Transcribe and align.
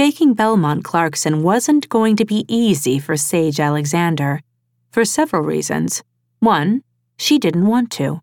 Shaking 0.00 0.32
Belmont 0.32 0.82
Clarkson 0.82 1.42
wasn't 1.42 1.90
going 1.90 2.16
to 2.16 2.24
be 2.24 2.46
easy 2.48 2.98
for 2.98 3.18
Sage 3.18 3.60
Alexander, 3.60 4.40
for 4.90 5.04
several 5.04 5.42
reasons. 5.42 6.02
One, 6.38 6.82
she 7.18 7.38
didn't 7.38 7.66
want 7.66 7.90
to. 7.98 8.22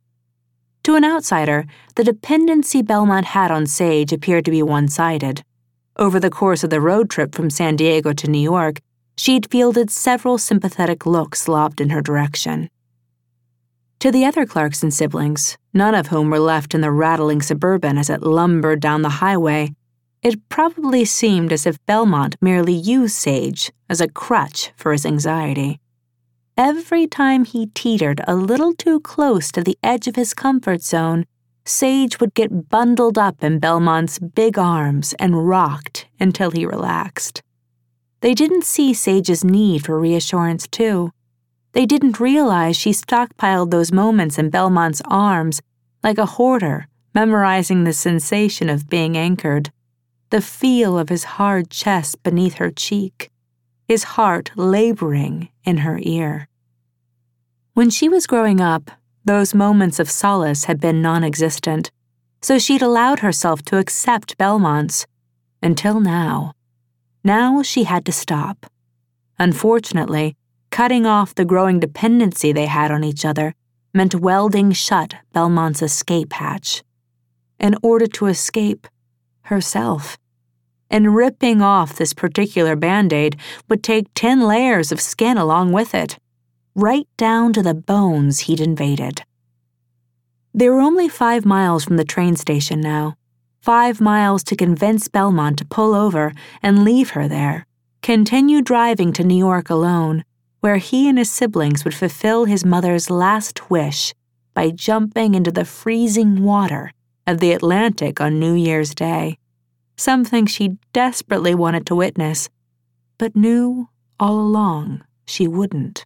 To 0.86 0.96
an 0.96 1.05
outsider, 1.05 1.68
the 1.94 2.04
dependency 2.04 2.82
Belmont 2.82 3.26
had 3.26 3.52
on 3.52 3.68
Sage 3.68 4.12
appeared 4.12 4.46
to 4.46 4.50
be 4.50 4.63
one 4.63 4.88
sided. 4.88 5.44
Over 5.98 6.20
the 6.20 6.32
course 6.32 6.63
of 6.63 6.71
the 6.71 6.82
road 6.82 7.12
trip 7.12 7.36
from 7.36 7.52
San 7.52 7.76
Diego 7.76 8.12
to 8.12 8.28
New 8.28 8.41
York, 8.41 8.80
she'd 9.16 9.52
fielded 9.52 9.91
several 9.91 10.39
sympathetic 10.39 11.05
looks 11.05 11.48
lobbed 11.48 11.80
in 11.80 11.91
her 11.91 12.02
direction. 12.02 12.71
To 14.00 14.12
the 14.12 14.25
other 14.25 14.48
Clarkson 14.48 14.89
siblings, 14.89 15.59
none 15.75 15.94
of 15.94 16.07
whom 16.07 16.32
were 16.32 16.39
left 16.39 16.73
in 16.73 16.82
the 16.82 16.89
rattling 16.89 17.44
suburban 17.44 18.00
as 18.00 18.09
it 18.09 18.23
lumbered 18.23 18.80
down 18.80 19.04
the 19.04 19.21
highway, 19.21 19.75
it 20.28 20.50
probably 20.50 21.05
seemed 21.05 21.54
as 21.54 21.66
if 21.66 21.86
Belmont 21.86 22.36
merely 22.41 22.73
used 22.73 23.16
Sage 23.16 23.72
as 23.90 24.02
a 24.02 24.09
crutch 24.09 24.72
for 24.76 24.91
his 24.91 25.05
anxiety. 25.05 25.80
Every 26.58 27.08
time 27.08 27.45
he 27.45 27.67
teetered 27.67 28.20
a 28.27 28.36
little 28.36 28.73
too 28.73 29.00
close 29.00 29.53
to 29.53 29.62
the 29.63 29.77
edge 29.81 30.05
of 30.05 30.17
his 30.17 30.34
comfort 30.34 30.81
zone, 30.81 31.23
Sage 31.63 32.20
would 32.20 32.34
get 32.34 32.67
bundled 32.67 33.17
up 33.17 33.41
in 33.41 33.59
Belmont's 33.59 34.20
big 34.20 34.59
arms 34.59 35.13
and 35.17 35.48
rocked 35.48 36.08
until 36.20 36.52
he 36.52 36.66
relaxed. 36.66 37.41
They 38.20 38.34
didn't 38.34 38.66
see 38.66 38.94
Sage's 38.94 39.45
need 39.45 39.86
for 39.86 39.98
reassurance, 39.98 40.67
too. 40.67 41.12
They 41.72 41.86
didn't 41.86 42.20
realize 42.20 42.75
she 42.75 42.91
stockpiled 42.91 43.72
those 43.72 43.94
moments 43.94 44.38
in 44.38 44.50
Belmont's 44.50 45.02
arms 45.05 45.62
like 46.03 46.17
a 46.17 46.25
hoarder 46.25 46.88
memorizing 47.17 47.84
the 47.84 47.94
sensation 47.94 48.70
of 48.70 48.89
being 48.89 49.17
anchored, 49.17 49.72
the 50.30 50.41
feel 50.41 50.98
of 50.98 51.09
his 51.09 51.23
hard 51.23 51.70
chest 51.70 52.22
beneath 52.23 52.55
her 52.55 52.72
cheek, 52.72 53.31
his 53.88 54.04
heart 54.04 54.52
laboring 54.55 55.50
in 55.64 55.78
her 55.78 56.00
ear. 56.02 56.47
When 57.73 57.89
she 57.89 58.09
was 58.09 58.28
growing 58.28 58.59
up, 58.59 58.92
those 59.23 59.53
moments 59.53 60.00
of 60.00 60.09
solace 60.09 60.66
had 60.66 60.80
been 60.80 61.02
non 61.02 61.23
existent, 61.23 61.92
so 62.42 62.58
she'd 62.58 62.81
allowed 62.81 63.20
herself 63.20 63.61
to 63.64 63.78
accept 63.78 64.38
Belmont's. 64.38 65.05
Until 65.61 66.00
now. 66.00 66.53
Now 67.23 67.64
she 67.64 67.83
had 67.83 68.05
to 68.05 68.11
stop. 68.11 68.67
Unfortunately, 69.39 70.36
cutting 70.70 71.05
off 71.05 71.36
the 71.36 71.45
growing 71.45 71.80
dependency 71.80 72.52
they 72.52 72.67
had 72.67 72.92
on 72.92 73.03
each 73.03 73.25
other 73.25 73.53
meant 73.94 74.16
welding 74.16 74.72
shut 74.72 75.16
Belmont's 75.33 75.81
escape 75.81 76.33
hatch. 76.33 76.83
In 77.59 77.75
order 77.81 78.08
to 78.08 78.28
escape 78.28 78.88
herself. 79.48 80.17
And 80.90 81.16
ripping 81.16 81.62
off 81.62 81.98
this 81.98 82.14
particular 82.14 82.76
band 82.76 83.12
aid 83.12 83.36
would 83.70 83.84
take 83.84 84.14
10 84.14 84.42
layers 84.42 84.92
of 84.92 85.02
skin 85.02 85.38
along 85.38 85.73
with 85.73 85.94
it, 85.94 86.17
right 86.76 87.08
down 87.17 87.52
to 87.54 87.62
the 87.62 87.73
bones 87.73 88.42
he'd 88.42 88.62
invaded. 88.62 89.23
They 90.54 90.70
were 90.70 90.80
only 90.80 91.09
five 91.09 91.45
miles 91.45 91.84
from 91.84 91.98
the 91.98 92.06
train 92.06 92.36
station 92.36 92.80
now, 92.80 93.16
five 93.62 94.00
miles 94.00 94.44
to 94.45 94.56
convince 94.56 95.08
Belmont 95.08 95.58
to 95.59 95.66
pull 95.66 95.94
over 95.94 96.34
and 96.64 96.84
leave 96.86 97.11
her 97.11 97.28
there, 97.28 97.66
continue 98.02 98.61
driving 98.61 99.11
to 99.14 99.23
New 99.23 99.38
York 99.38 99.70
alone, 99.70 100.23
where 100.61 100.78
he 100.78 101.09
and 101.09 101.17
his 101.17 101.30
siblings 101.30 101.84
would 101.84 101.94
fulfill 101.94 102.45
his 102.45 102.66
mother's 102.66 103.09
last 103.09 103.70
wish 103.70 104.14
by 104.54 104.72
jumping 104.72 105.36
into 105.36 105.52
the 105.52 105.66
freezing 105.66 106.44
water 106.44 106.92
of 107.28 107.39
the 107.39 107.52
Atlantic 107.52 108.22
on 108.22 108.39
New 108.39 108.53
Year's 108.53 108.95
Day, 108.95 109.38
something 109.97 110.45
she 110.45 110.78
desperately 110.94 111.53
wanted 111.53 111.86
to 111.86 111.95
witness, 111.95 112.50
but 113.17 113.36
knew 113.36 113.89
all 114.20 114.39
along 114.39 115.03
she 115.25 115.48
wouldn't. 115.48 116.05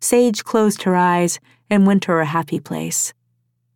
Sage 0.00 0.44
closed 0.44 0.82
her 0.82 0.94
eyes 0.94 1.40
and 1.70 1.86
went 1.86 2.02
to 2.02 2.12
her 2.12 2.24
happy 2.24 2.60
place. 2.60 3.14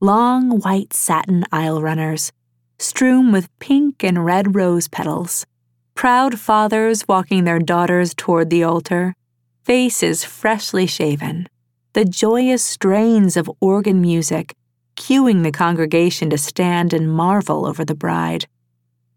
Long 0.00 0.60
white 0.60 0.92
satin 0.92 1.44
aisle 1.50 1.80
runners, 1.80 2.30
strewn 2.78 3.32
with 3.32 3.56
pink 3.58 4.04
and 4.04 4.24
red 4.24 4.54
rose 4.54 4.86
petals, 4.86 5.46
proud 5.94 6.38
fathers 6.38 7.08
walking 7.08 7.44
their 7.44 7.58
daughters 7.58 8.14
toward 8.14 8.50
the 8.50 8.64
altar, 8.64 9.14
faces 9.62 10.24
freshly 10.24 10.86
shaven, 10.86 11.48
the 11.94 12.04
joyous 12.04 12.62
strains 12.62 13.36
of 13.36 13.50
organ 13.60 14.00
music 14.00 14.54
cueing 14.96 15.42
the 15.42 15.52
congregation 15.52 16.30
to 16.30 16.38
stand 16.38 16.92
and 16.92 17.12
marvel 17.12 17.66
over 17.66 17.84
the 17.84 17.94
bride. 17.94 18.46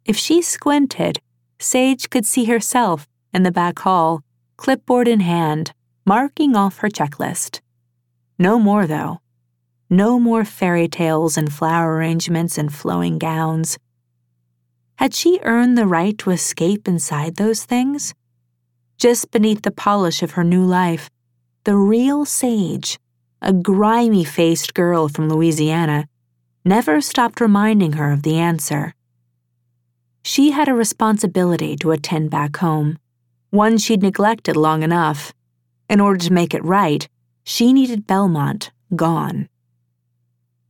If 0.06 0.18
she 0.18 0.42
squinted, 0.42 1.20
Sage 1.60 2.10
could 2.10 2.26
see 2.26 2.46
herself 2.46 3.08
in 3.34 3.44
the 3.44 3.52
back 3.52 3.80
hall, 3.80 4.24
clipboard 4.56 5.08
in 5.08 5.20
hand, 5.20 5.74
marking 6.06 6.56
off 6.56 6.78
her 6.78 6.90
checklist. 6.90 7.62
No 8.40 8.60
more, 8.60 8.88
though. 8.88 9.22
No 9.90 10.20
more 10.20 10.46
fairy 10.46 10.88
tales 10.88 11.38
and 11.38 11.52
flower 11.52 11.96
arrangements 11.96 12.58
and 12.58 12.74
flowing 12.74 13.18
gowns. 13.18 13.78
Had 14.96 15.14
she 15.14 15.40
earned 15.44 15.78
the 15.78 15.88
right 15.88 16.18
to 16.20 16.32
escape 16.32 16.88
inside 16.88 17.36
those 17.36 17.64
things? 17.64 18.14
Just 18.98 19.32
beneath 19.32 19.62
the 19.62 19.72
polish 19.72 20.24
of 20.24 20.32
her 20.32 20.44
new 20.44 20.64
life, 20.64 21.10
the 21.64 21.76
real 21.76 22.26
Sage, 22.26 23.00
a 23.42 23.54
grimy 23.54 24.24
faced 24.24 24.74
girl 24.74 25.08
from 25.08 25.30
Louisiana, 25.30 26.08
never 26.66 27.02
stopped 27.02 27.40
reminding 27.40 27.94
her 27.94 28.12
of 28.12 28.24
the 28.24 28.38
answer. 28.38 28.94
She 30.24 30.52
had 30.52 30.68
a 30.68 30.74
responsibility 30.74 31.76
to 31.78 31.92
attend 31.92 32.30
back 32.30 32.58
home, 32.58 32.98
one 33.50 33.78
she'd 33.78 34.02
neglected 34.02 34.56
long 34.56 34.84
enough. 34.84 35.34
In 35.90 36.02
order 36.02 36.20
to 36.26 36.34
make 36.34 36.54
it 36.54 36.64
right, 36.64 37.08
she 37.44 37.72
needed 37.72 38.08
Belmont 38.08 38.72
gone. 38.96 39.48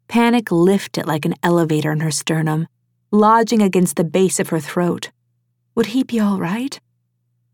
Panic 0.08 0.52
lifted 0.52 1.08
like 1.08 1.26
an 1.26 1.36
elevator 1.42 1.92
in 1.92 2.02
her 2.02 2.12
sternum, 2.12 2.68
lodging 3.12 3.62
against 3.62 3.96
the 3.96 4.04
base 4.04 4.40
of 4.40 4.50
her 4.50 4.60
throat. 4.60 5.12
Would 5.76 5.88
he 5.88 6.04
be 6.04 6.20
all 6.20 6.38
right? 6.38 6.80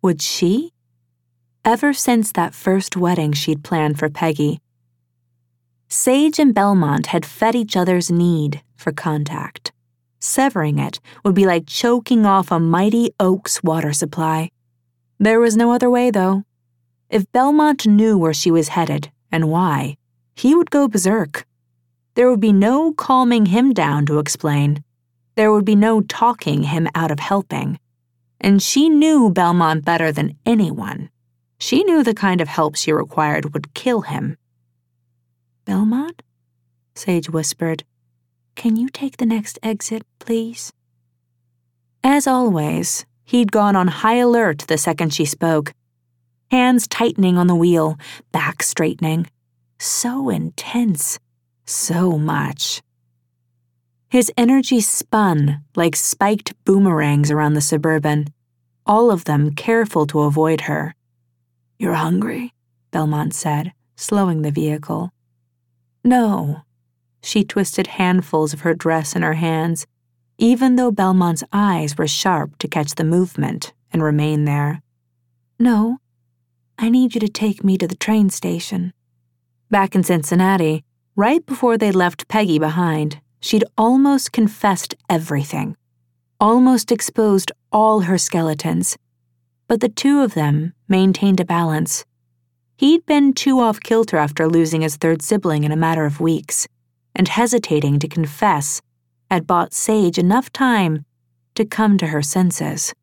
Would 0.01 0.21
she? 0.21 0.73
Ever 1.63 1.93
since 1.93 2.31
that 2.33 2.53
first 2.53 2.97
wedding 2.97 3.31
she'd 3.31 3.63
planned 3.63 3.97
for 3.97 4.09
Peggy, 4.09 4.59
Sage 5.87 6.39
and 6.39 6.53
Belmont 6.53 7.07
had 7.07 7.25
fed 7.25 7.55
each 7.55 7.75
other's 7.75 8.11
need 8.11 8.61
for 8.75 8.91
contact. 8.91 9.71
Severing 10.19 10.79
it 10.79 10.99
would 11.23 11.35
be 11.35 11.45
like 11.45 11.67
choking 11.67 12.25
off 12.25 12.51
a 12.51 12.59
mighty 12.59 13.11
oak's 13.19 13.61
water 13.63 13.93
supply. 13.93 14.49
There 15.19 15.39
was 15.39 15.55
no 15.55 15.71
other 15.71 15.89
way, 15.89 16.11
though. 16.11 16.43
If 17.09 17.31
Belmont 17.31 17.85
knew 17.85 18.17
where 18.17 18.33
she 18.33 18.51
was 18.51 18.69
headed 18.69 19.11
and 19.31 19.49
why, 19.49 19.97
he 20.35 20.55
would 20.55 20.71
go 20.71 20.87
berserk. 20.87 21.45
There 22.15 22.29
would 22.29 22.39
be 22.39 22.53
no 22.53 22.93
calming 22.93 23.47
him 23.47 23.73
down 23.73 24.05
to 24.07 24.19
explain. 24.19 24.83
There 25.35 25.51
would 25.51 25.65
be 25.65 25.75
no 25.75 26.01
talking 26.01 26.63
him 26.63 26.87
out 26.95 27.11
of 27.11 27.19
helping 27.19 27.79
and 28.43 28.61
she 28.61 28.89
knew 28.89 29.31
Belmont 29.31 29.85
better 29.85 30.11
than 30.11 30.37
anyone. 30.45 31.09
She 31.59 31.83
knew 31.85 32.03
the 32.03 32.13
kind 32.13 32.41
of 32.41 32.49
help 32.49 32.75
she 32.75 32.91
required 32.91 33.53
would 33.53 33.73
kill 33.73 34.01
him. 34.01 34.37
Belmont? 35.65 36.21
Sage 36.95 37.29
whispered. 37.29 37.83
Can 38.55 38.75
you 38.75 38.89
take 38.89 39.17
the 39.17 39.25
next 39.25 39.57
exit, 39.63 40.03
please? 40.19 40.71
As 42.03 42.27
always, 42.27 43.05
he'd 43.23 43.51
gone 43.51 43.75
on 43.75 43.87
high 43.87 44.17
alert 44.17 44.65
the 44.67 44.77
second 44.77 45.13
she 45.13 45.25
spoke. 45.25 45.73
Hands 46.51 46.85
tightening 46.87 47.37
on 47.37 47.47
the 47.47 47.55
wheel, 47.55 47.97
back 48.31 48.61
straightening. 48.61 49.27
So 49.79 50.29
intense. 50.29 51.17
So 51.65 52.17
much. 52.17 52.81
His 54.09 54.31
energy 54.37 54.81
spun 54.81 55.63
like 55.75 55.95
spiked 55.95 56.53
boomerangs 56.65 57.31
around 57.31 57.53
the 57.53 57.61
suburban, 57.61 58.27
all 58.85 59.09
of 59.09 59.23
them 59.23 59.55
careful 59.55 60.05
to 60.07 60.21
avoid 60.21 60.61
her. 60.61 60.93
You're 61.79 61.95
hungry, 61.95 62.53
Belmont 62.91 63.33
said, 63.33 63.73
slowing 63.95 64.41
the 64.41 64.51
vehicle. 64.51 65.12
No. 66.03 66.63
She 67.21 67.43
twisted 67.43 67.87
handfuls 67.87 68.53
of 68.53 68.61
her 68.61 68.73
dress 68.73 69.15
in 69.15 69.21
her 69.21 69.35
hands, 69.35 69.87
even 70.37 70.75
though 70.75 70.91
Belmont's 70.91 71.43
eyes 71.53 71.97
were 71.97 72.07
sharp 72.07 72.57
to 72.57 72.67
catch 72.67 72.95
the 72.95 73.03
movement 73.03 73.73
and 73.91 74.03
remain 74.03 74.45
there. 74.45 74.81
No, 75.57 75.99
I 76.77 76.89
need 76.89 77.13
you 77.13 77.21
to 77.21 77.29
take 77.29 77.63
me 77.63 77.77
to 77.77 77.87
the 77.87 77.95
train 77.95 78.29
station. 78.29 78.91
Back 79.69 79.95
in 79.95 80.03
Cincinnati, 80.03 80.83
right 81.15 81.45
before 81.45 81.77
they 81.77 81.91
left 81.91 82.27
Peggy 82.27 82.59
behind, 82.59 83.21
she'd 83.39 83.63
almost 83.77 84.31
confessed 84.31 84.95
everything, 85.09 85.77
almost 86.39 86.91
exposed 86.91 87.51
all 87.71 88.01
her 88.01 88.17
skeletons. 88.17 88.97
But 89.67 89.79
the 89.79 89.89
two 89.89 90.21
of 90.21 90.33
them 90.33 90.73
maintained 90.87 91.39
a 91.39 91.45
balance. 91.45 92.03
He'd 92.83 93.05
been 93.05 93.31
too 93.31 93.61
off 93.61 93.79
kilter 93.79 94.17
after 94.17 94.45
losing 94.45 94.81
his 94.81 94.97
third 94.97 95.21
sibling 95.21 95.63
in 95.63 95.71
a 95.71 95.77
matter 95.77 96.03
of 96.03 96.19
weeks, 96.19 96.67
and 97.15 97.29
hesitating 97.29 97.97
to 97.99 98.09
confess 98.09 98.81
had 99.31 99.47
bought 99.47 99.73
Sage 99.73 100.17
enough 100.17 100.51
time 100.51 101.05
to 101.55 101.63
come 101.63 101.97
to 101.97 102.07
her 102.07 102.21
senses. 102.21 102.93